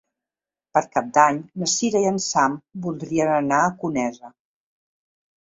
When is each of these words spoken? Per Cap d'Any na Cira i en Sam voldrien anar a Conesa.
Per 0.77 0.81
Cap 0.95 1.11
d'Any 1.17 1.37
na 1.63 1.69
Cira 1.73 2.01
i 2.05 2.07
en 2.13 2.17
Sam 2.29 2.57
voldrien 2.87 3.31
anar 3.35 3.61
a 3.67 3.71
Conesa. 3.85 4.35